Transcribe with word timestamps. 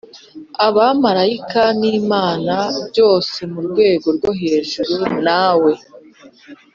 abamarayika 0.67 1.63
n'imana, 1.79 2.55
byose 2.89 3.37
murwego 3.53 4.07
rwo 4.17 4.31
hejuru, 4.41 4.95
nawe 5.25 5.73